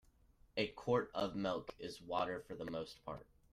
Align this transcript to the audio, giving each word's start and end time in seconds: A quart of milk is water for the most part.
A 0.57 0.65
quart 0.69 1.11
of 1.13 1.35
milk 1.35 1.75
is 1.77 2.01
water 2.01 2.39
for 2.47 2.55
the 2.55 2.65
most 2.65 3.05
part. 3.05 3.27